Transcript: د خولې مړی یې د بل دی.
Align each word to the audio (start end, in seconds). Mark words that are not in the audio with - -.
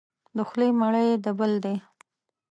د 0.35 0.39
خولې 0.47 0.67
مړی 0.79 1.05
یې 1.11 1.15
د 1.23 1.27
بل 1.39 1.53
دی. 1.63 1.75